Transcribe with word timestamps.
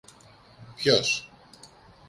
Ποιος; 0.75 1.09